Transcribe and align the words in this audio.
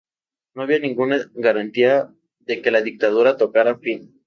No 0.55 0.63
había 0.63 0.79
ninguna 0.79 1.29
garantía 1.35 2.11
de 2.39 2.59
que 2.63 2.71
la 2.71 2.81
dictadura 2.81 3.37
tocara 3.37 3.73
a 3.73 3.77
fin. 3.77 4.19